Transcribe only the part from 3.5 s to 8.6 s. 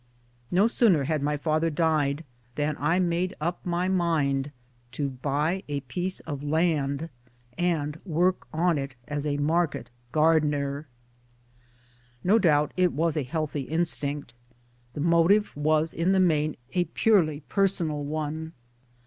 my mind to buy a piece of land and work